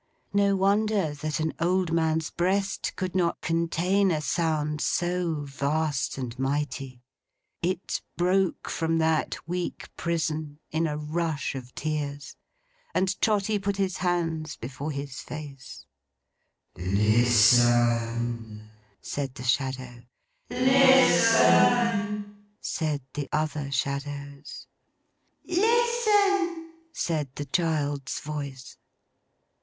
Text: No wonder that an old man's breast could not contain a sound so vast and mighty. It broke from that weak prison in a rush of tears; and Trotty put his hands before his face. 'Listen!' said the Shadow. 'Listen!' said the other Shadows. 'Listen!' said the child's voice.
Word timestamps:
No 0.33 0.55
wonder 0.55 1.13
that 1.13 1.39
an 1.39 1.53
old 1.59 1.91
man's 1.91 2.31
breast 2.31 2.93
could 2.95 3.13
not 3.15 3.39
contain 3.41 4.09
a 4.09 4.19
sound 4.19 4.81
so 4.81 5.41
vast 5.41 6.17
and 6.17 6.39
mighty. 6.39 7.03
It 7.61 8.01
broke 8.17 8.67
from 8.67 8.97
that 8.97 9.47
weak 9.47 9.95
prison 9.97 10.57
in 10.71 10.87
a 10.87 10.97
rush 10.97 11.53
of 11.53 11.75
tears; 11.75 12.35
and 12.95 13.13
Trotty 13.21 13.59
put 13.59 13.77
his 13.77 13.97
hands 13.97 14.55
before 14.55 14.89
his 14.89 15.19
face. 15.19 15.85
'Listen!' 16.75 18.71
said 19.01 19.35
the 19.35 19.43
Shadow. 19.43 20.01
'Listen!' 20.49 22.37
said 22.59 23.03
the 23.13 23.29
other 23.31 23.69
Shadows. 23.71 24.65
'Listen!' 25.45 26.71
said 26.91 27.29
the 27.35 27.45
child's 27.45 28.19
voice. 28.19 28.77